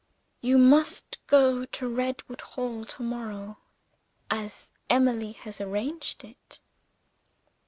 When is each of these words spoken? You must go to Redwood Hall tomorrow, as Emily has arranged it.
You 0.41 0.57
must 0.57 1.19
go 1.27 1.63
to 1.63 1.87
Redwood 1.87 2.41
Hall 2.41 2.85
tomorrow, 2.85 3.59
as 4.31 4.71
Emily 4.89 5.33
has 5.33 5.61
arranged 5.61 6.23
it. 6.23 6.59